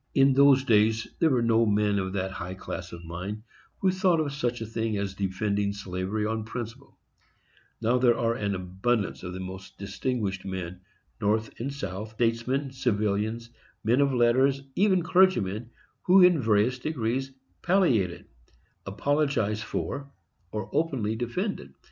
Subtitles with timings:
[0.15, 3.43] In those days there were no men of that high class of mind
[3.77, 6.97] who thought of such a thing as defending slavery on principle:
[7.83, 10.81] now there are an abundance of the most distinguished men,
[11.21, 13.51] North and South, statesmen, civilians,
[13.83, 15.69] men of letters, even clergymen,
[16.01, 18.27] who in various degrees palliate it,
[18.87, 20.09] apologize for
[20.51, 21.75] or openly defend it.